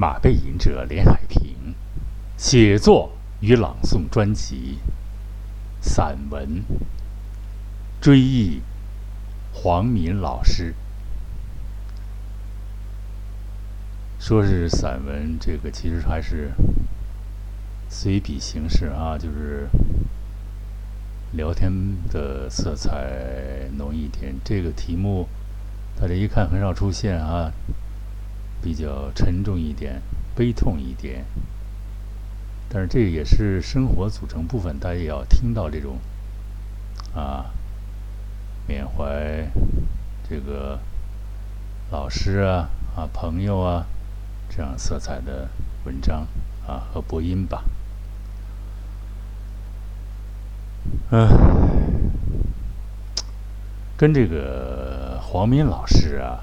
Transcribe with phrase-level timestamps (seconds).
[0.00, 1.74] 马背吟者连海平
[2.34, 4.78] 写作与朗诵专辑
[5.82, 6.64] 散文
[8.00, 8.62] 追忆
[9.52, 10.74] 黄敏老师。
[14.18, 16.52] 说是散文，这个其实还是
[17.90, 19.68] 随笔形式啊，就是
[21.32, 21.70] 聊天
[22.10, 24.34] 的色彩浓一点。
[24.42, 25.28] 这个题目
[26.00, 27.52] 大家一看很少出现啊，
[28.62, 30.02] 比较沉重一点，
[30.34, 31.24] 悲痛一点。
[32.68, 35.98] 但是这也是生活组成部分，大家也要听到这种
[37.14, 37.46] 啊
[38.66, 39.48] 缅怀
[40.28, 40.78] 这个
[41.90, 43.86] 老师啊啊朋友啊。
[44.52, 45.48] 这样色彩的
[45.84, 46.26] 文章
[46.66, 47.62] 啊和播音吧，
[51.12, 52.10] 嗯，
[53.96, 56.40] 跟这个黄敏老师啊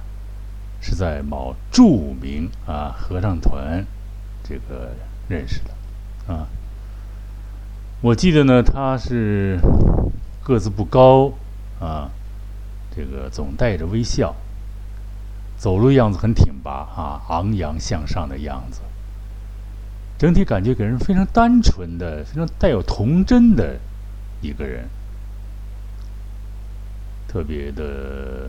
[0.81, 3.85] 是在某著名啊合唱团
[4.43, 4.91] 这个
[5.27, 6.47] 认识的啊。
[8.01, 9.59] 我记得呢，他是
[10.43, 11.33] 个子不高
[11.79, 12.09] 啊，
[12.95, 14.35] 这个总带着微笑。
[15.57, 18.81] 走路样子很挺拔啊，昂扬向上的样子，
[20.15, 23.79] 整体感觉给人非常单纯的、非常带有童真的
[24.39, 24.87] 一个人，
[27.27, 28.47] 特别的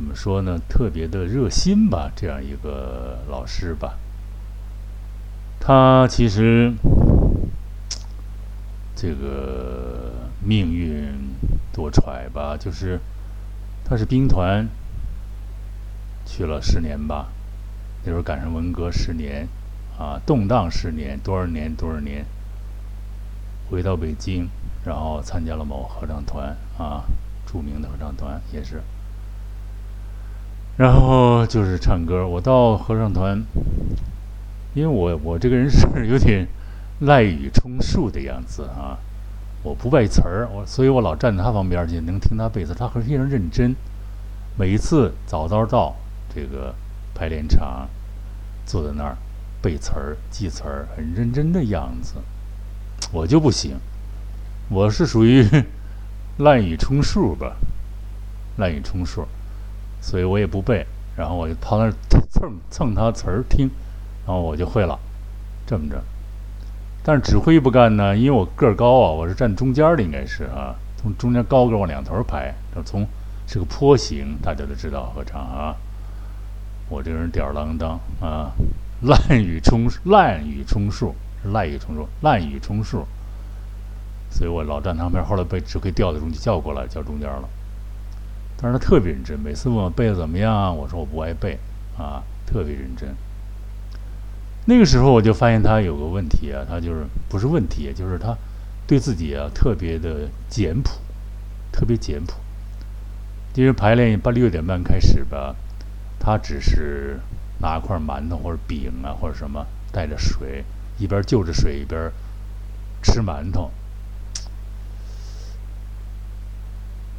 [0.00, 0.58] 怎么说呢？
[0.66, 3.98] 特别的热心吧，这样一个老师吧。
[5.60, 6.72] 他其实
[8.96, 11.36] 这个命运
[11.70, 12.98] 多舛吧，就是
[13.84, 14.66] 他是兵团。
[16.24, 17.28] 去了十年吧，
[18.02, 19.46] 那时候赶上文革十年，
[19.98, 22.24] 啊，动荡十年，多少年多少年。
[23.68, 24.48] 回到北京，
[24.82, 27.04] 然后参加了某合唱团，啊，
[27.46, 28.82] 著名的合唱团也是。
[30.80, 32.26] 然后就是唱歌。
[32.26, 33.44] 我到合唱团，
[34.72, 36.48] 因为我我这个人是有点
[37.00, 38.96] 滥竽充数的样子啊，
[39.62, 42.74] 我不背词儿，我所以我老站在他旁边去，能听他背词。
[42.74, 43.76] 他很非常认真，
[44.56, 45.94] 每一次早早到。
[46.32, 46.72] 这个
[47.12, 47.88] 排练场，
[48.64, 49.16] 坐在那儿
[49.60, 52.14] 背词儿、记词儿，很认真的样子。
[53.12, 53.76] 我就不行，
[54.68, 55.44] 我是属于
[56.38, 57.56] 滥竽充数吧，
[58.58, 59.26] 滥竽充数，
[60.00, 61.92] 所以我也不背，然后我就跑那儿
[62.30, 63.70] 蹭蹭他词儿听，
[64.26, 64.98] 然后我就会了，
[65.66, 66.02] 这么着。
[67.02, 73.06] 但是指挥不干呢，因为我个儿高啊，我是站中间的，应该是啊，从中间高个往两头排，从
[73.46, 75.76] 是个坡形，大家都知道合唱啊。
[76.88, 78.52] 我这个人吊儿郎当啊，
[79.02, 83.06] 滥竽充滥竽充数，滥竽充数，滥竽充数。
[84.30, 87.48] 所以我老站旁边，后来被指挥调到中叫过来，叫中间了。
[88.60, 91.58] 但是他特别认真，每次问我背的怎么样啊，我说我不爱背
[91.96, 93.14] 啊，特别认真。
[94.66, 98.36] 那个时候我就发现他有个问题啊，他就是不是问题，就是他
[98.86, 100.90] 对自己啊特别的简朴，
[101.72, 102.34] 特别简朴。
[103.54, 105.56] 因为排练八六点半开始吧。
[106.22, 107.18] 他只是
[107.60, 110.62] 拿块馒头或者饼啊，或者什么带着水，
[110.98, 112.12] 一边就着水一边
[113.02, 113.70] 吃馒头。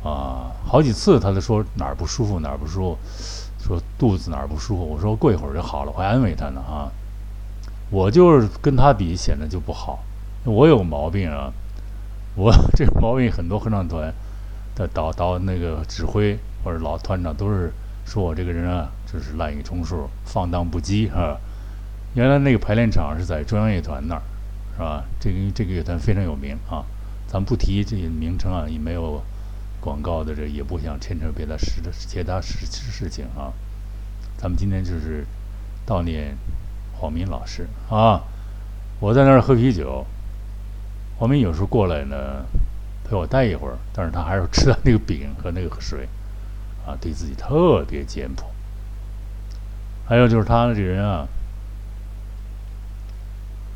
[0.03, 2.97] 啊，好几次他都说哪儿不舒服哪儿不舒服，
[3.67, 4.85] 说肚子哪儿不舒服。
[4.85, 6.89] 我说过一会儿就好了，我还安慰他呢啊。
[7.89, 9.99] 我就是跟他比显得就不好，
[10.45, 11.51] 我有毛病啊，
[12.35, 14.13] 我 这个毛病很多合唱团
[14.73, 17.73] 的导导那个指挥或者老团长都是。
[18.03, 21.37] 说我这个人啊，就是滥竽充数、放荡不羁啊。
[22.15, 24.21] 原来那个排练场是在中央乐团那儿，
[24.73, 25.03] 是吧？
[25.19, 26.83] 这个这个乐团非常有名啊。
[27.27, 29.21] 咱不提这些名称啊，也没有
[29.81, 33.51] 广告的，这也不想牵扯别的事、其他事事情啊。
[34.37, 35.25] 咱们今天就是
[35.85, 36.37] 悼念
[36.93, 38.21] 黄明老师啊。
[38.99, 40.05] 我在那儿喝啤酒，
[41.17, 42.45] 黄明有时候过来呢，
[43.03, 46.07] 陪我待一会儿，但是他还是吃了那个饼和那个水。
[46.85, 48.45] 啊，对自己特别简朴。
[50.07, 51.27] 还有就是他这人啊，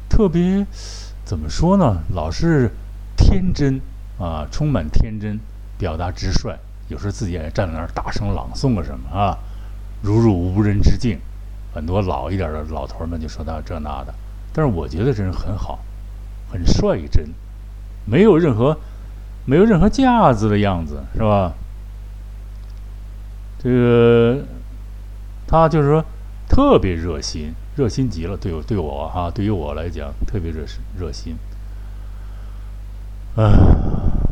[0.10, 0.66] 特别
[1.24, 2.04] 怎么说呢？
[2.16, 2.72] 老是
[3.16, 3.80] 天真
[4.18, 5.40] 啊，充满天真，
[5.78, 6.56] 表达直率。
[6.88, 9.38] 有时候自己也站在那儿大声朗诵个什么啊，
[10.02, 11.20] 如入无人之境。
[11.74, 14.14] 很多老一点的老头们就说他这那的，
[14.54, 15.80] 但是我觉得这人很好，
[16.50, 17.30] 很率真，
[18.06, 18.78] 没有任何
[19.46, 21.54] 没有任何架子的样子，是吧？
[23.60, 24.44] 这个
[25.48, 26.06] 他就是说
[26.48, 28.38] 特别热心，热心极了。
[28.38, 30.64] 对我对我哈，对于我来讲特别热
[30.98, 31.36] 热心。
[33.36, 33.52] 啊，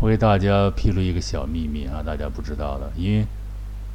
[0.03, 2.91] 我给大家披露一个小秘密啊，大家不知道的。
[2.97, 3.25] 因为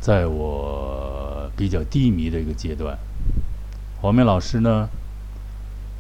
[0.01, 2.97] 在我比较低迷的一个阶段，
[4.01, 4.89] 黄明老师呢，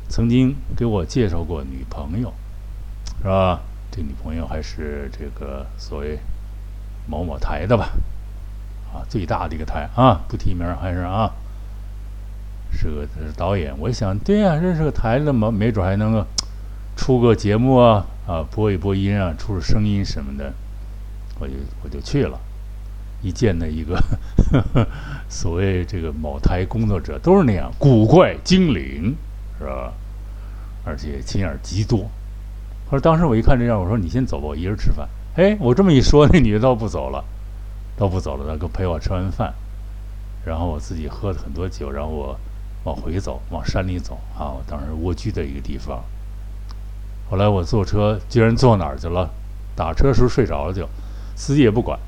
[0.08, 2.32] 曾经给我介绍过女朋友，
[3.18, 3.60] 是吧？
[3.90, 6.18] 这女朋友还是这个所谓
[7.06, 7.90] 某某台的吧，
[8.94, 11.30] 啊，最大的一个台啊，不提名还是啊，
[12.72, 13.06] 是个
[13.36, 13.74] 导演。
[13.78, 16.24] 我想，对呀，认识个台的嘛，没准还能够
[16.98, 20.52] 出个节目啊，啊，播一播音啊，出出声音什么的，
[21.38, 21.54] 我就
[21.84, 22.38] 我就去了。
[23.22, 23.94] 一见那一个
[24.50, 24.86] 呵 呵
[25.28, 29.16] 所谓这个某台工作者都是那样古怪精灵，
[29.58, 29.92] 是吧？
[30.84, 32.10] 而且心眼极多。
[32.86, 37.24] 他说当时我一看这样，我说：“你先走吧，我一人吃饭。”哎，我这么一说，那女的倒不走了，
[37.96, 39.54] 倒不走了，她跟陪我吃完饭，
[40.44, 42.38] 然后我自己喝了很多酒，然后我
[42.82, 44.50] 往回走，往山里走啊。
[44.50, 46.02] 我当时蜗居的一个地方。
[47.30, 49.30] 后来我坐车，居然坐哪儿去了？
[49.76, 50.88] 打车时候睡着了，就
[51.36, 51.98] 司机也不管。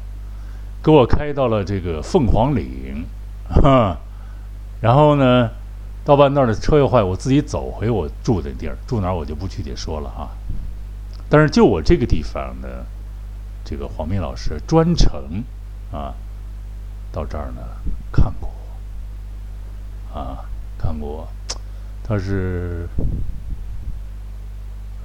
[0.82, 3.04] 给我开到了这个凤凰岭，
[3.48, 3.98] 哈，
[4.80, 5.50] 然后呢，
[6.04, 10.30] 到半道儿的车又坏，我自己走回我住的地儿，住哪儿我就不具体说了哈。
[11.28, 12.68] 但是就我这个地方呢，
[13.62, 15.44] 这个黄明老师专程
[15.92, 16.14] 啊
[17.12, 17.62] 到这儿呢
[18.10, 18.50] 看过，
[20.12, 21.28] 啊看过，
[22.02, 22.88] 他是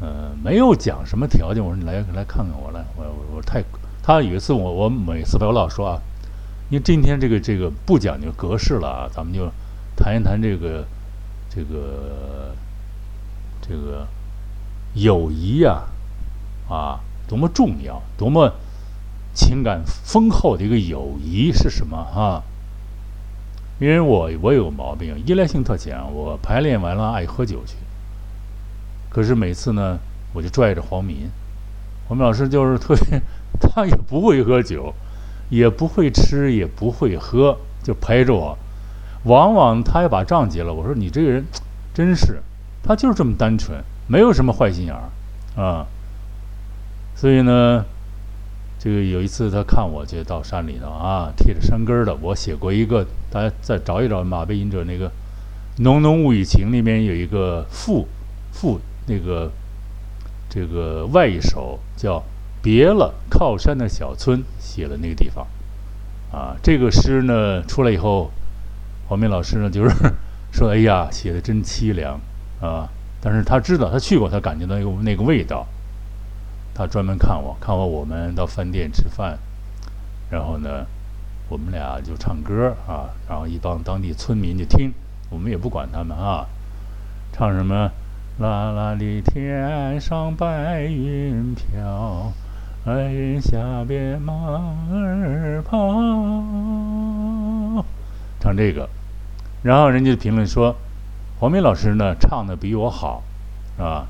[0.01, 3.63] 呃没有讲什么条件，我说你来来看看我来，我我我太。
[4.03, 5.99] 他有一次，我我每次陪我老说啊，
[6.69, 9.51] 因为今天这个这个不讲究格式了啊，咱们就
[9.95, 10.85] 谈一谈这个
[11.49, 12.53] 这个
[13.61, 14.05] 这个
[14.93, 15.81] 友谊呀
[16.69, 18.53] 啊，多么重要，多么
[19.33, 22.43] 情感丰厚的一个友谊是什么啊？
[23.79, 27.73] 因为我我有毛病，依赖性特强，我排练完了爱喝酒去，
[29.15, 29.97] 可是每次呢，
[30.33, 31.29] 我就拽着黄敏，
[32.05, 33.21] 黄敏老师就是特别。
[33.61, 34.93] 他也不会喝酒，
[35.47, 38.57] 也不会吃，也不会喝，就陪着我。
[39.23, 41.45] 往往他也把账结了，我说你这个人
[41.93, 42.41] 真是，
[42.83, 45.87] 他就是这么单纯，没有什么坏心眼儿啊。
[47.15, 47.85] 所以呢，
[48.77, 55.07] 这个有一次他看我就到山里头啊，贴着山根儿的，我写过一个，大家再找一找马背隐者那个
[55.77, 58.05] 《浓浓雾与情》里面有一个副
[58.51, 59.51] 副那个
[60.49, 62.23] 这个外一首叫。
[62.61, 65.45] 别了，靠山的小村写了那个地方，
[66.31, 68.31] 啊，这个诗呢出来以后，
[69.07, 69.95] 黄明老师呢就是
[70.51, 72.19] 说：“哎呀，写的真凄凉
[72.59, 72.89] 啊！”
[73.21, 75.67] 但是他知道，他去过，他感觉到那个那个味道。
[76.73, 79.37] 他专门看我，看我我们到饭店吃饭，
[80.31, 80.87] 然后呢，
[81.49, 84.91] 我们俩就唱歌啊，然后一帮当地村民就听，
[85.29, 86.47] 我们也不管他们啊，
[87.31, 87.91] 唱什么
[88.37, 92.33] “啦啦的天上白云飘”。
[92.85, 94.33] 白云下边马
[94.91, 95.87] 儿跑，
[98.39, 98.87] 唱这个，
[99.63, 100.75] 然后人家评论说，
[101.39, 103.23] 黄梅老师呢唱的比我好，
[103.75, 104.05] 是吧？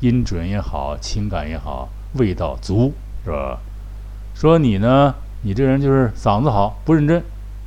[0.00, 2.94] 音准也好，情感也好，味道足，
[3.24, 3.58] 是吧？
[4.34, 7.22] 说你呢，你这人就是嗓子好，不认真，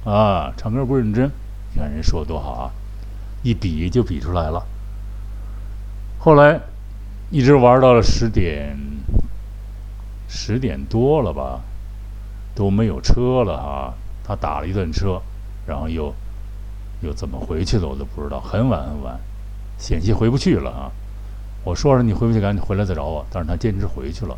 [0.05, 1.29] 啊，唱歌不认真。
[1.75, 2.71] 你看人说的多好啊，
[3.43, 4.65] 一比就比出来了。
[6.27, 6.59] 后来
[7.31, 8.77] 一直玩到了十点。
[10.27, 11.61] 十点多了吧，
[12.53, 13.93] 都没有车了啊！
[14.25, 15.21] 他打了一顿车，
[15.65, 16.13] 然后又
[16.99, 18.41] 又怎么回去的我都不知道。
[18.41, 19.17] 很晚很晚，
[19.77, 20.91] 险些回不去了啊！
[21.63, 23.25] 我说说你回不去，赶紧回来再找我。
[23.31, 24.37] 但是他坚持回去了。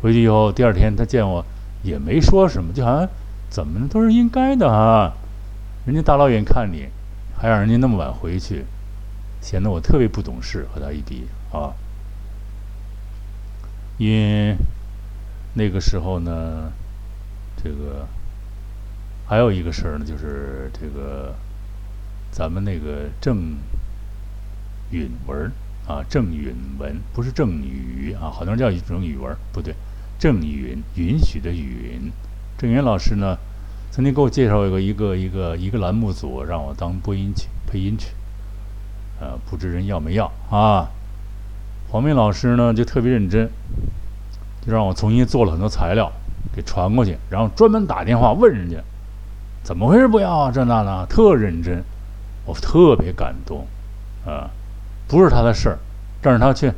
[0.00, 1.44] 回去以后，第二天他见我
[1.82, 3.06] 也没说什么，就好像
[3.50, 5.12] 怎么都是应该的啊！
[5.84, 6.88] 人家大老远看你，
[7.36, 8.64] 还让人家那么晚回去，
[9.46, 10.66] 显得我特别不懂事。
[10.74, 11.72] 和他一比啊。
[13.96, 14.56] 因为
[15.54, 16.72] 那个时候呢，
[17.56, 18.08] 这个
[19.26, 21.32] 还有一个事儿呢，就是这个
[22.32, 23.56] 咱们那个郑
[24.90, 25.50] 允文
[25.86, 29.74] 啊，郑允文不是郑宇啊，好多人叫一种语文不对，
[30.18, 32.12] 郑允允许的允，
[32.58, 33.38] 郑允老师呢
[33.90, 38.08] 曾经给我介绍一个一个一个一个栏目组，让我当播音去配音去，
[39.20, 40.88] 呃，不知人要没要啊。
[41.88, 43.48] 黄明老师呢就特别认真，
[44.66, 46.10] 就让我重新做了很多材料
[46.54, 48.76] 给传过去，然后专门打电话问人家
[49.62, 51.82] 怎么回事不要啊这那的，特认真，
[52.44, 53.66] 我特别感动
[54.26, 54.50] 啊，
[55.06, 55.78] 不是他的事儿，
[56.20, 56.74] 但是他却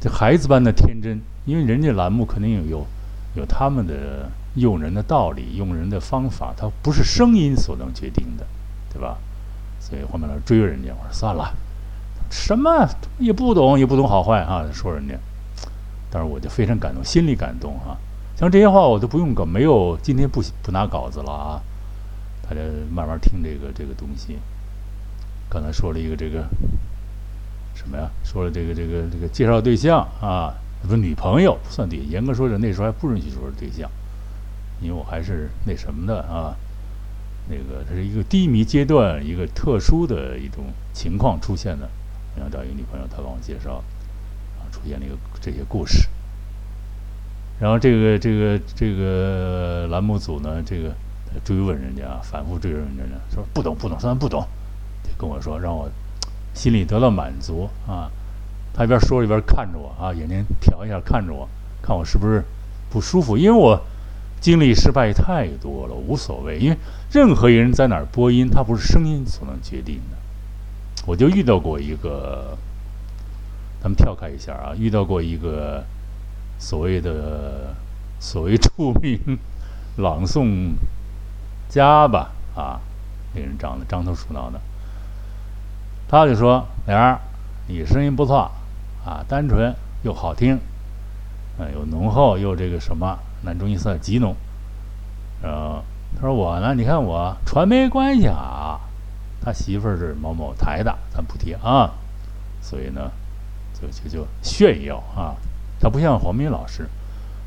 [0.00, 2.86] 这孩子般的天真，因为人家栏目肯定有有
[3.36, 8.46] 有他们的用人的道理、用人的方法，他不是声音所能决定的，
[8.92, 9.18] 对吧？
[9.84, 11.54] 所以黄明老师追人家，我说算了。
[12.30, 12.88] 什么
[13.18, 14.64] 也不懂，也不懂好坏啊！
[14.72, 15.14] 说人家，
[16.10, 17.94] 但是我就非常感动，心里感动啊！
[18.34, 21.60] 像这些话我都不用稿，没有今天不不拿稿子了啊！
[22.42, 22.60] 大家
[22.90, 24.38] 慢慢听这个这个东西。
[25.50, 26.48] 刚才说了一个这个
[27.74, 28.10] 什么呀？
[28.24, 33.88] 说了这个这个这个介绍对象啊，不是女朋友不算对，严格说是那时候还不允许说是对象，
[34.80, 36.56] 因为我还是那什么的啊。
[37.48, 41.88] 那个它是一个低迷阶段，一个特殊的一种情况出现的。
[42.34, 43.82] 我想找一个女朋友，她帮我介绍，
[44.58, 46.08] 啊，出现了一个这些故事。
[47.60, 50.92] 然后这个这个这个栏目组呢，这个
[51.44, 54.44] 追问人家，反复追问人家，说不懂不懂，算不懂，
[55.04, 55.88] 就跟我说，让我
[56.52, 58.10] 心里得到满足啊。
[58.72, 61.48] 他一边说一边看着我啊，眼睛瞟一下看着我，
[61.80, 62.42] 看我是不是
[62.90, 63.80] 不舒服，因为我
[64.44, 66.76] 经历失败太多了，无所谓，因为
[67.10, 70.18] 任何一个人在哪儿播音，他不是声音所能决定的。
[71.06, 72.58] 我就遇到过一个，
[73.80, 75.82] 咱们跳开一下啊，遇到过一个。
[76.56, 77.74] 所谓的
[78.20, 79.38] 所谓著名
[79.96, 80.74] 朗诵
[81.68, 82.80] 家吧，啊，
[83.34, 84.60] 那人长得獐头鼠脑的，
[86.08, 87.18] 他就说：“莲儿，
[87.66, 88.50] 你声音不错，
[89.04, 89.74] 啊，单纯
[90.04, 90.54] 又好听，
[91.58, 94.34] 啊，又浓厚又这个什么男中音色极浓。”
[95.42, 95.82] 然后
[96.16, 98.80] 他说：“我呢，你看我传媒关系啊，
[99.40, 101.90] 他媳妇儿是某某台的，咱不提啊，
[102.60, 103.10] 所以呢，
[103.74, 105.36] 就就就炫耀啊。”
[105.80, 106.88] 他不像黄明老师，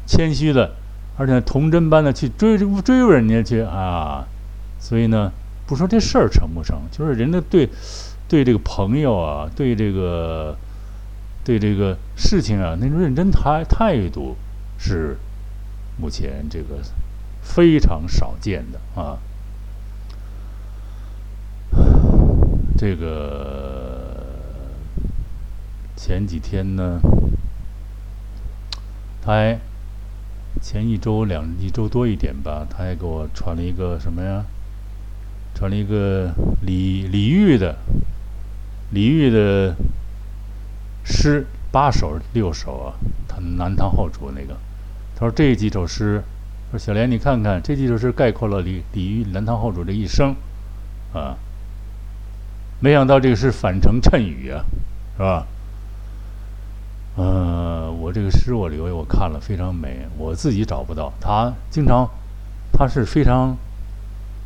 [0.06, 0.72] 谦虚的，
[1.18, 4.28] 而且童真般的去追追问人家去啊，
[4.80, 5.32] 所以呢，
[5.66, 7.68] 不说这事儿成不成，就是人家对
[8.28, 10.56] 对这个朋友啊，对这个
[11.44, 14.36] 对这个事情啊，那种认真态态度
[14.78, 15.18] 是
[15.98, 16.82] 目前这个
[17.42, 19.18] 非常少见的啊。
[22.78, 24.40] 这个
[25.96, 27.00] 前几天呢。
[29.20, 29.60] 他还
[30.62, 34.46] 前一周两一周多一点吧，他还给我传了一个什么呀？
[35.54, 37.76] 传了一个李李煜的
[38.92, 39.76] 李煜的
[41.04, 42.96] 诗八首六首啊，
[43.28, 44.58] 他南唐后主那个。
[45.20, 46.22] 他说这几首诗，
[46.70, 50.36] 说小莲你看看，这几首诗概括了李李煜南唐后主的一生
[51.12, 51.36] 啊。
[52.80, 54.64] 没想到这个是反成谶语啊，
[55.18, 55.48] 是吧？
[57.16, 61.12] 呃，我这个诗我留，我看了非常美，我自己找不到。
[61.20, 62.08] 他经常，
[62.72, 63.58] 他是非常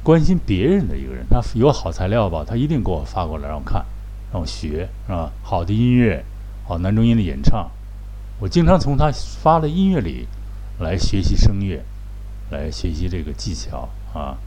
[0.01, 1.25] 关心别人的一个人。
[1.29, 3.83] 他有好材料吧，他一定给我发过来让我看，
[4.31, 5.33] 让我学，是吧？
[5.43, 6.23] 好的音乐，
[6.65, 7.69] 好男中音的演唱，
[8.39, 9.11] 我经常从他
[9.41, 10.25] 发的音乐里
[10.81, 11.83] 来学习声乐，
[12.49, 14.37] 来学习这个技巧啊。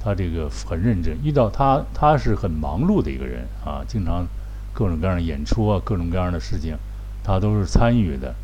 [0.00, 4.26] 他这个很认真，遇到他，他是很忙碌的一个人啊，经常
[4.72, 6.76] 各种各样的演出啊，各种各样的事情。
[7.24, 8.34] 他都是参与的，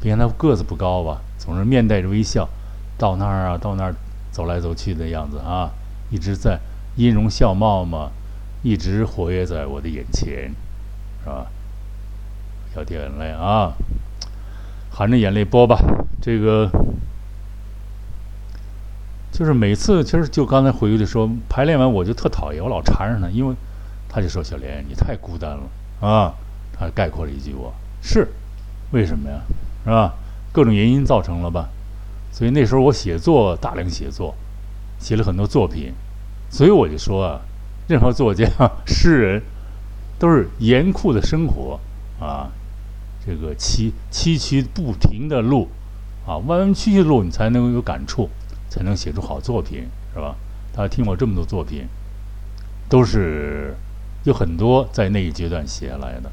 [0.00, 2.48] 别看他个子不高吧，总是面带着微笑，
[2.98, 3.94] 到那儿啊，到那儿
[4.32, 5.70] 走来走去的样子啊，
[6.10, 6.58] 一直在
[6.96, 8.10] 音容笑貌嘛，
[8.62, 10.50] 一直活跃在我的眼前，
[11.22, 11.46] 是吧？
[12.74, 13.74] 要掉眼泪啊，
[14.90, 15.78] 含着眼泪播吧。
[16.26, 16.68] 这个
[19.30, 23.54] 就是每次，其实就刚才回去的说，排练完我就特讨厌，我老缠着他，因为
[24.08, 26.34] 他就说：“小莲，你太孤单了啊。”
[26.76, 27.72] 他概括了一句我。
[28.02, 28.26] 是，
[28.90, 29.40] 为什么呀？
[29.84, 30.14] 是吧？
[30.50, 31.68] 各种原因造成了吧？
[32.32, 34.34] 所以那时候我写作大量写作，
[34.98, 35.94] 写了很多作品。
[36.50, 37.40] 所以我就说啊，
[37.86, 38.50] 任何作家、
[38.84, 39.42] 诗人，
[40.18, 41.78] 都是严酷的生活
[42.18, 42.50] 啊，
[43.24, 45.68] 这个崎崎岖不停的路
[46.26, 48.28] 啊，弯弯曲曲的路，你才能有感触，
[48.68, 50.34] 才能写出好作品，是吧？
[50.74, 51.86] 大家听我这么多作品，
[52.88, 53.74] 都是
[54.24, 56.30] 有很多在那一阶段写下来的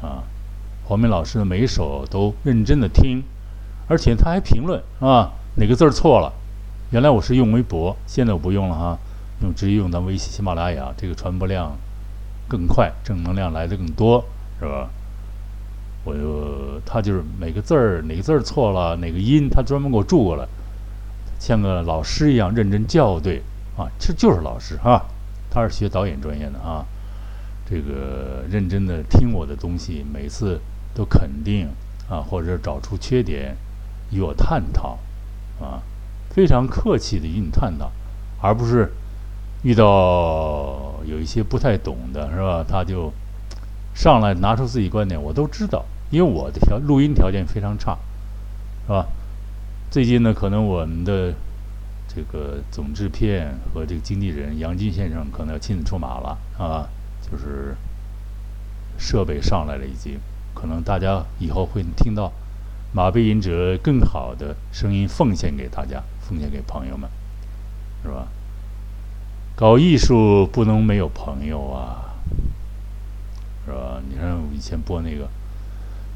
[0.00, 0.22] 啊。
[0.84, 3.22] 黄明老师的每一首都认真的听，
[3.88, 6.32] 而且他还评论啊，哪个字儿错了？
[6.90, 8.98] 原来我是用微博，现在我不用了哈，
[9.42, 11.76] 用直接用咱微信、喜马拉雅，这个传播量
[12.48, 14.24] 更快，正能量来的更多，
[14.58, 14.88] 是吧？
[16.04, 20.46] 我就他就是每个字儿哪个字儿错了，哪个音他专门给我注过来，
[21.38, 23.42] 像个老师一样认真校对
[23.76, 25.04] 啊，这就是老师哈，
[25.50, 26.84] 他是学导演专业的啊，
[27.68, 30.60] 这个认真的听我的东西，每次。
[30.94, 31.68] 都肯定
[32.10, 33.56] 啊，或者找出缺点
[34.10, 34.98] 与我探讨
[35.60, 35.80] 啊，
[36.28, 37.92] 非常客气的与你探讨，
[38.40, 38.90] 而不是
[39.62, 42.64] 遇到有一些不太懂的是吧？
[42.66, 43.12] 他就
[43.98, 47.98] 上来拿出自己观点，我都知道，因为我的条录音条件非常差，
[48.86, 49.04] 是吧？
[49.90, 51.34] 最近呢，可能我们的
[52.06, 56.86] 这个总制片和这个经纪人杨军先生可能要亲自出马了啊，
[57.28, 57.74] 就是
[58.96, 60.20] 设备上来了已经。
[60.54, 62.32] 可能大家以后会听到
[62.92, 67.10] 马背吟者更好的声音奉献给大家，奉献给朋友们，
[68.04, 68.28] 是吧？
[69.56, 72.07] 搞艺术不能没有朋友啊，
[74.58, 75.28] 以前播那个，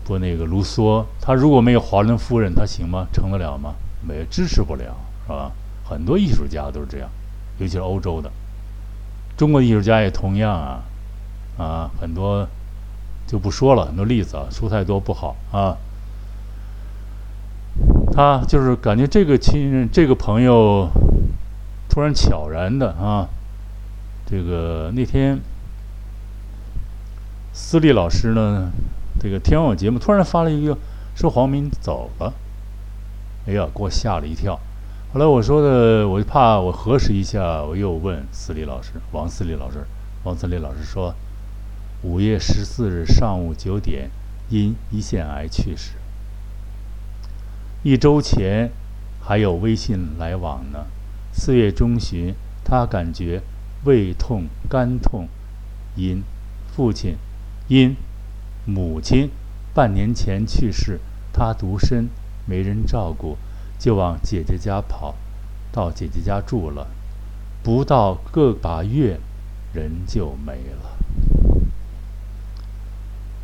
[0.05, 3.07] 播那个卢梭，他如果没有华伦夫人，他行吗？
[3.13, 3.75] 成得了吗？
[4.05, 5.53] 没支持不了，是吧？
[5.89, 7.09] 很多艺术家都是这样，
[7.59, 8.29] 尤其是欧洲的，
[9.37, 10.83] 中国艺术家也同样啊，
[11.57, 12.49] 啊，很多
[13.29, 15.77] 就不说了，很多例子啊，说太多不好啊。
[18.13, 20.91] 他就是感觉这个亲人，这个朋友，
[21.89, 23.29] 突然悄然的啊，
[24.27, 25.41] 这个那天，
[27.55, 28.73] 私立老师呢，
[29.21, 30.77] 这个天网节目突然发了一个
[31.15, 32.33] 说黄明走了，
[33.47, 34.59] 哎呀，给我吓了一跳。
[35.13, 39.85] 后来我说的，我就怕我核实一下，我又问私立老师王私立老师，
[40.25, 41.15] 王私立老师说，
[42.03, 44.11] 五月十四日上午九点
[44.49, 45.93] 因胰腺癌去世。
[47.83, 48.71] 一周前
[49.21, 50.87] 还有微信来往呢。
[51.35, 53.43] 四月中旬，他感觉
[53.85, 55.29] 胃痛、肝痛，
[55.97, 56.23] 因
[56.75, 57.17] 父亲
[57.73, 57.97] 因
[58.67, 59.31] 母亲
[59.73, 61.01] 半年前去世，
[61.33, 62.07] 他独身，
[62.45, 63.39] 没人照顾，
[63.79, 65.15] 就往姐姐家跑，
[65.73, 66.89] 到姐姐家住了。
[67.63, 69.19] 不到个把月，
[69.73, 70.99] 人就没了。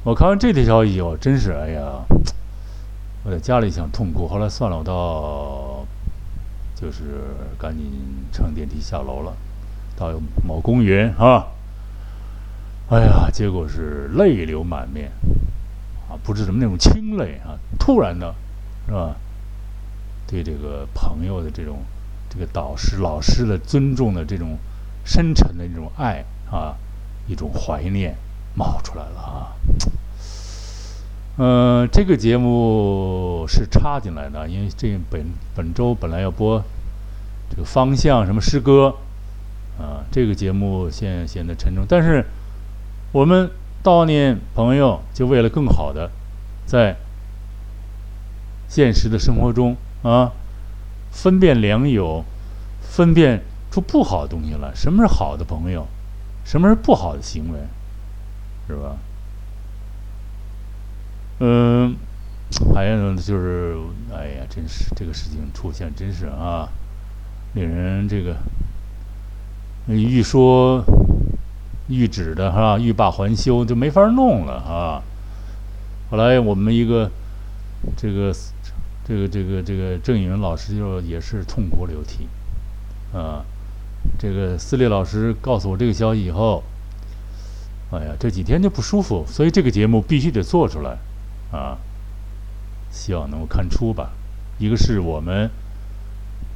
[0.04, 2.04] 我看完这条消息，我真是哎呀！
[3.24, 5.86] 我在家里想痛哭，后来算了，我到
[6.74, 7.24] 就是
[7.58, 7.86] 赶紧
[8.30, 9.34] 乘电梯下楼了，
[9.96, 10.12] 到
[10.46, 11.46] 某公园啊。
[12.90, 15.10] 哎呀，结果是泪流满面，
[16.08, 18.34] 啊，不知怎么那种清泪啊，突然的，
[18.86, 19.14] 是吧？
[20.26, 21.80] 对这个朋友的这种，
[22.30, 24.58] 这个导师、老师的尊重的这种
[25.04, 26.76] 深沉的那种爱啊，
[27.26, 28.16] 一种怀念
[28.54, 29.52] 冒出来了啊。
[31.36, 36.62] 嗯，这个节目是插进来的，因为这本本周本来要播
[37.50, 38.94] 这个方向什么诗歌，
[39.78, 41.84] 啊，这个节目现显得沉重。
[41.86, 42.24] 但是
[43.12, 43.50] 我们
[43.82, 46.10] 悼念朋友，就为了更好的
[46.66, 46.96] 在
[48.68, 50.32] 现实的生活中啊，
[51.10, 52.24] 分辨良友，
[52.82, 54.70] 分辨出不好的东西来。
[54.74, 55.86] 什么是好的朋友？
[56.44, 57.58] 什么是不好的行为？
[58.66, 58.96] 是吧？
[61.40, 61.96] 嗯，
[62.74, 63.76] 还有呢，就是，
[64.12, 66.68] 哎呀，真是这个事情出现，真是啊，
[67.54, 68.36] 令人这个
[69.86, 70.84] 一说
[71.88, 75.02] 欲止的哈，欲罢还休就没法弄了啊。
[76.10, 77.10] 后来我们一个
[77.96, 78.32] 这个
[79.06, 82.28] 这个这个这个郑颖老师就也是痛哭流涕
[83.12, 83.44] 啊。
[84.18, 86.62] 这个私立老师告诉我这个消息以后，
[87.90, 90.98] 哎呀，这几天就不舒服，所以这个节目必须得做出来。
[91.50, 91.78] 啊，
[92.90, 94.12] 希望能够看出吧。
[94.58, 95.50] 一个是我们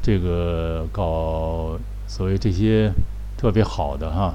[0.03, 2.92] 这个搞所谓这些
[3.37, 4.35] 特别好的哈，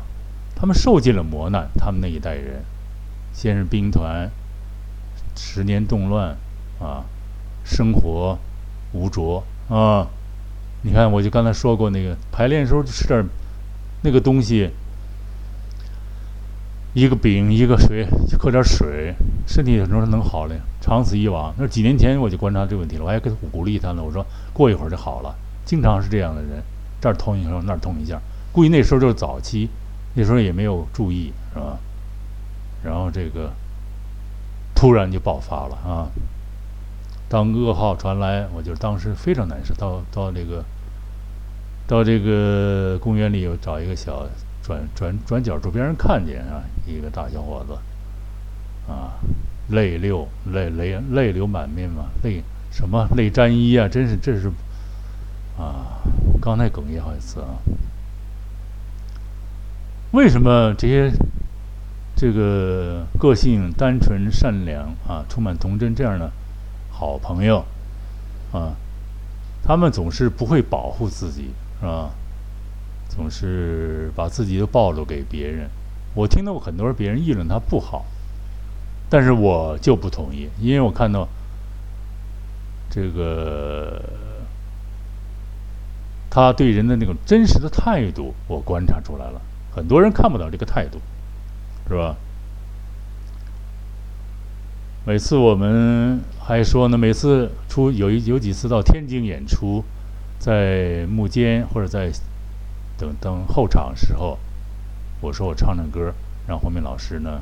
[0.60, 2.64] 他们受尽了磨难，他们那一代人，
[3.32, 4.28] 先是兵团，
[5.36, 6.36] 十年动乱
[6.80, 7.06] 啊，
[7.64, 8.40] 生活
[8.92, 10.08] 无着啊。
[10.82, 13.24] 你看，我就刚才说过那个排练时候就吃点
[14.02, 14.72] 那个东西。
[16.94, 19.14] 一个饼，一个水，就喝点水，
[19.46, 20.56] 身体什么时候能好了？
[20.82, 24.02] 长此以往，那几年前我就观察这个问题了，我还给他鼓励他呢。
[24.02, 25.36] 我说过一会儿就好了。
[25.64, 26.64] 经常是这样的人，
[27.00, 28.20] 这儿痛一下，那儿痛一下。
[28.52, 29.70] 估计那时候就是早期，
[30.18, 31.78] 那时候也没有注意，是吧？
[32.84, 33.54] 然后这个
[34.74, 36.10] 突然就爆发了啊！
[37.30, 39.76] 当噩耗传来，我就当时非常难受。
[39.76, 40.66] 到到这个
[41.86, 44.28] 到这个公园里，又找一个小。
[44.64, 49.16] 转转转角处，别人看见啊，一个大小伙子，啊，
[49.70, 54.52] 泪流泪泪泪流满面嘛，泪什么泪沾衣啊，真是这是
[55.58, 56.04] 啊，
[56.42, 57.56] 刚才哽咽好几次啊。
[60.12, 61.12] 为什么这些
[62.16, 66.32] 这个个性单纯善良啊，充满童真这样的
[66.90, 67.66] 好朋友
[68.52, 68.76] 啊，
[69.64, 72.12] 他们总是不会保护自己，是吧？
[73.10, 75.70] 总是把自己都暴露给别人，
[76.14, 78.06] 我听到过很多人别人议论他不好，
[79.10, 81.28] 但是我就不同意，因为我看到
[82.90, 84.02] 这个
[86.30, 89.42] 他对人的那种真实的态度，我观察出来了。
[89.78, 91.00] 很多人看不到这个态度，
[91.88, 92.18] 是吧？
[95.06, 99.86] 每次我们还说呢，每次出有一有几次到天津演出，
[100.40, 102.12] 在幕间或者在。
[103.00, 104.40] 等等后场时候，
[105.22, 106.12] 我说我唱唱歌，
[106.48, 107.42] 让黄明老师呢，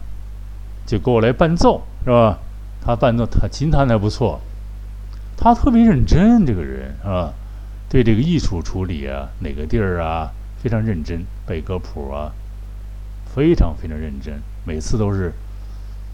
[0.86, 2.39] 就给我来伴奏，是吧？
[2.82, 4.41] 他伴奏，他琴弹的不错，
[5.38, 7.34] 他特别认真，这个人是吧？
[7.88, 10.34] 对这个艺术处理啊，哪个地儿啊，
[10.65, 12.32] 非常认真，背歌谱啊，
[13.36, 15.32] 非常非常认真，每次都是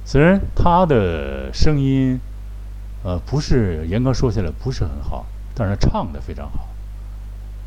[0.04, 2.20] 虽然他的声音，
[3.02, 6.68] 呃，不是严格说起来不是很好，但是他唱的非常好。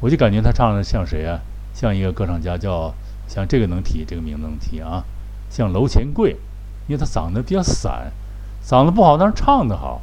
[0.00, 1.40] 我就感觉他唱的像谁啊？
[1.72, 2.92] 像一个歌唱家，叫
[3.26, 5.04] 像这个能提这个名字能提啊？
[5.48, 6.32] 像楼前贵，
[6.86, 8.12] 因为他嗓子比较散，
[8.62, 10.02] 嗓子不好，但是唱的好，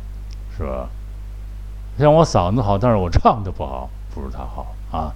[0.58, 0.90] 是吧？
[2.00, 5.14] 像我嗓子好，但是我唱的不好，不如他好啊，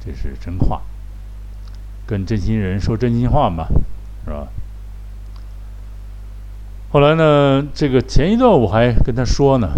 [0.00, 0.80] 这是真话。
[2.06, 3.66] 跟真心人说真心话嘛，
[4.24, 4.48] 是吧？
[6.92, 9.68] 后来呢，这个前一段我还跟他说呢，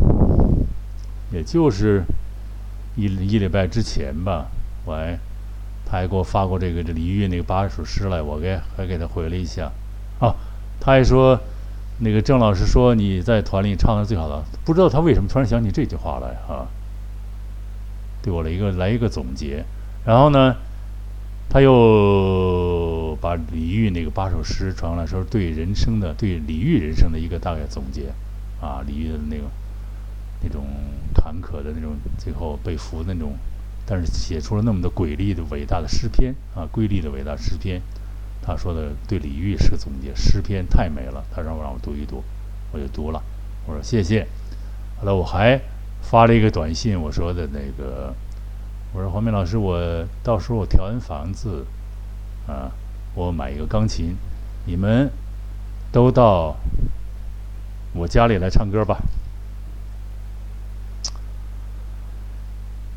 [1.33, 2.03] 也就是
[2.97, 4.49] 一一礼拜之前吧，
[4.85, 5.19] 我还
[5.87, 9.71] 他还给我发过这个这李玉那个八首诗来，我给还给他回了一下。
[10.19, 10.35] 啊，
[10.81, 11.39] 他还说
[12.01, 16.67] 那个郑老师说你在团里唱的最好的，不知道他为什么突然想起这句话来啊？
[18.21, 19.65] 对我了一个来一个总结，
[20.05, 20.57] 然后呢？
[21.49, 28.13] 他又把李煜那个八首诗传过来，说对人生的、对李煜人生的一个大概总结，
[28.61, 29.45] 啊，李煜的那个
[30.43, 30.67] 那种
[31.15, 33.37] 坎坷的那种，最后被俘的那种，
[33.87, 37.81] 但是写出了那么多瑰丽的、伟大的诗篇啊，瑰丽的伟大诗篇。
[38.43, 42.23] 他说的对李煜是个总结，诗篇太美了，他让我让我读一读，
[42.73, 43.23] 我就读了，
[43.67, 44.27] 我说谢谢。
[45.01, 45.59] 后来我还
[46.03, 48.13] 发了一个短信，我说的那个。
[48.97, 49.79] 我说黄明老师，我
[50.23, 51.67] 到时候我调完房子，
[52.47, 52.73] 啊，
[53.15, 54.17] 我买一个钢琴，
[54.65, 55.11] 你们
[55.93, 56.57] 都到
[57.93, 59.03] 我家里来唱歌吧。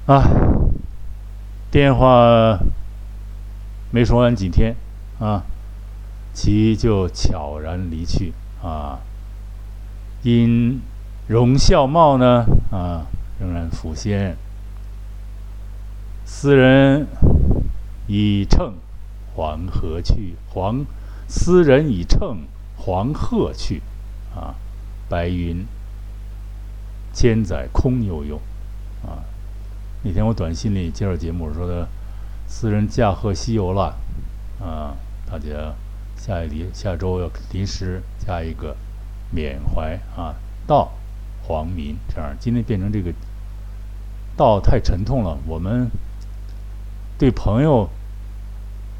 [0.06, 0.24] 啊，
[1.70, 2.58] 电话
[3.92, 4.74] 没说完几天，
[5.20, 5.44] 啊，
[6.34, 8.32] 其就悄然离去，
[8.64, 9.00] 啊，
[10.24, 10.80] 因
[11.28, 13.06] 容孝貌呢，啊，
[13.42, 14.38] 仍然浮现。
[16.32, 17.08] 斯人
[18.08, 18.76] 以乘
[19.36, 20.86] 黄河去，黄
[21.28, 22.44] 斯人以乘
[22.78, 23.82] 黄鹤去，
[24.34, 24.56] 啊，
[25.10, 25.66] 白云
[27.12, 28.40] 千载空悠悠，
[29.04, 29.26] 啊，
[30.04, 31.90] 那天我短信里介绍节目说的，
[32.48, 33.98] 斯人驾鹤西游了，
[34.62, 34.96] 啊，
[35.30, 35.74] 大家
[36.16, 38.78] 下一离下周要临时加一个
[39.32, 40.92] 缅怀啊，到
[41.42, 43.12] 黄民这样，今天变成这个
[44.38, 45.90] 道太沉痛了，我们。
[47.20, 47.90] 对朋友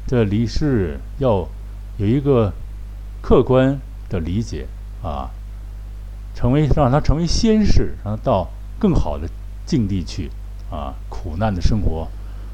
[0.06, 1.48] 的离世要
[1.96, 2.52] 有一个
[3.22, 3.80] 客观
[4.10, 4.66] 的理解
[5.02, 5.30] 啊，
[6.34, 9.26] 成为让他成为先世，让他到更好的
[9.64, 10.30] 境地去
[10.70, 10.92] 啊。
[11.08, 12.08] 苦难的生活，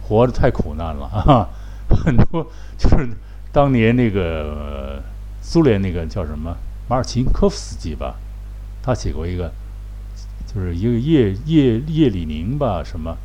[0.06, 1.48] 活得太苦难了啊！
[1.88, 2.46] 很多
[2.78, 3.08] 就是
[3.50, 5.02] 当年那个
[5.42, 6.56] 苏联那个叫什么
[6.88, 8.14] 马尔琴科夫斯基吧，
[8.82, 9.52] 他写过一个，
[10.46, 13.16] 就是一个叶叶叶里宁吧什么。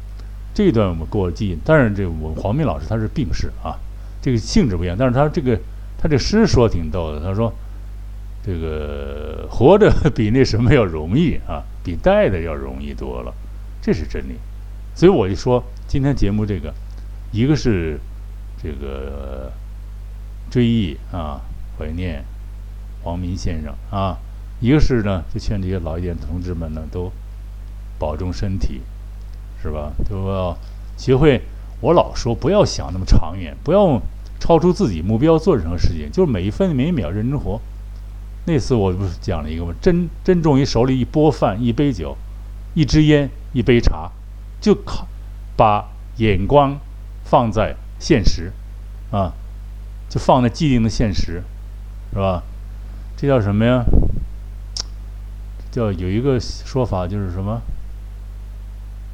[0.53, 3.79] 这一段我们过记，但是这我黄明老师他是病逝啊，
[4.21, 4.95] 这个性质不一样。
[4.97, 5.57] 但是他这个
[5.97, 7.53] 他这诗说挺逗的，他说
[8.43, 13.33] 这个活着比那什么要容易啊， 比带的要容易多了，
[13.81, 14.35] 这是真理。
[14.93, 16.73] 所以我就说今天节目这个，
[17.31, 17.97] 一个是
[18.61, 19.51] 这个
[20.49, 21.39] 追忆啊，
[21.77, 22.25] 怀念
[23.03, 24.17] 黄明先生啊，
[24.59, 27.09] 一个是呢就劝这些老一点的同志们呢都
[27.97, 28.81] 保重身体。
[29.61, 29.91] 是吧？
[30.09, 30.57] 就要
[30.97, 31.41] 学会。
[31.81, 33.99] 我老说不要想那么长远，不要
[34.39, 37.59] 超出自己目标做任何事情，就是每一分每一秒认真活。
[38.45, 39.73] 那次我不是讲了一个吗？
[39.81, 42.15] 珍珍重于手里一钵饭、一杯酒、
[42.75, 44.11] 一支烟、一杯茶，
[44.59, 45.07] 就靠
[45.55, 46.79] 把眼光
[47.23, 48.51] 放在现实
[49.09, 49.33] 啊，
[50.07, 51.43] 就放在既定的现实，
[52.13, 52.43] 是吧？
[53.17, 53.83] 这叫什么呀？
[55.71, 57.61] 叫有一个说法就是什么？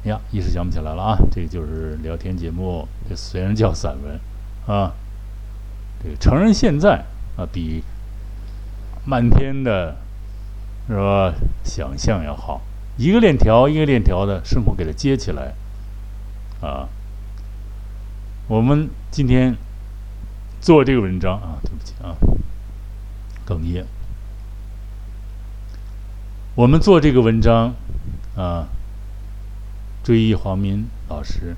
[0.08, 1.18] 呀，一时想不起来了啊！
[1.30, 4.18] 这个就是聊天节目，这虽然叫散文，
[4.66, 4.92] 啊，
[6.02, 7.04] 这个承认现在
[7.36, 7.84] 啊，比
[9.04, 9.96] 漫天的，
[10.88, 11.34] 是吧？
[11.62, 12.62] 想象要好，
[12.96, 15.54] 一个链条一个链条的生活给它接起来，
[16.60, 16.88] 啊，
[18.48, 19.54] 我们今天
[20.60, 22.16] 做这个文章啊，对不起啊，
[23.46, 23.84] 哽咽，
[26.54, 27.74] 我们做这个文章
[28.34, 28.68] 啊。
[30.08, 31.54] 追忆黄明老师，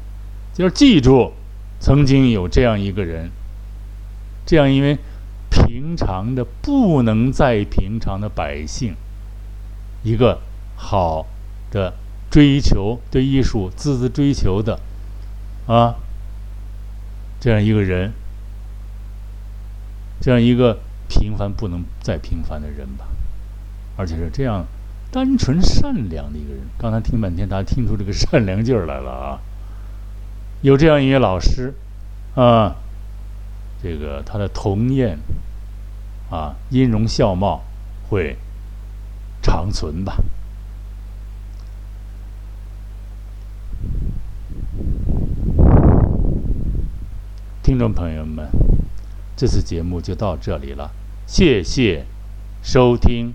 [0.52, 1.34] 就是记住，
[1.78, 3.30] 曾经有这样一个人，
[4.44, 4.98] 这样因为
[5.48, 8.96] 平常的不能再平常的百姓，
[10.02, 10.40] 一个
[10.74, 11.26] 好
[11.70, 11.94] 的
[12.28, 14.80] 追求对艺术孜孜追求的。
[15.68, 15.94] 啊，
[17.38, 18.12] 这样一个人，
[20.20, 23.06] 这样一个平凡不能再平凡的人吧，
[23.96, 24.66] 而且是这样。
[25.10, 26.62] 单纯善良的一个人。
[26.78, 29.40] 刚才听半天大家听出这个善良劲儿来了啊。
[30.62, 31.72] 有这样一个老师
[32.34, 32.76] 啊
[33.82, 35.18] 这个他的童颜
[36.30, 37.62] 啊音容笑貌
[38.08, 38.36] 会
[39.42, 40.18] 长存吧。
[47.62, 48.48] 听众朋友们
[49.36, 50.90] 这次节目就到这里了
[51.26, 52.04] 谢谢
[52.62, 53.32] 收听。